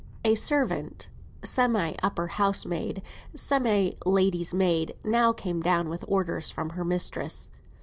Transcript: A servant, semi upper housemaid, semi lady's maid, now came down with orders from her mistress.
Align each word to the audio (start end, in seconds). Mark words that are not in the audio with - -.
A 0.25 0.33
servant, 0.33 1.09
semi 1.43 1.93
upper 2.01 2.25
housemaid, 2.25 3.03
semi 3.35 3.97
lady's 4.03 4.51
maid, 4.51 4.95
now 5.03 5.31
came 5.31 5.61
down 5.61 5.89
with 5.89 6.03
orders 6.07 6.49
from 6.49 6.71
her 6.71 6.83
mistress. 6.83 7.51